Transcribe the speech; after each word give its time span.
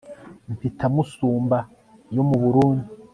Mpita 0.53 0.85
Musumba 0.95 1.57
yo 2.15 2.23
mu 2.29 2.35
Burundi 2.43 2.87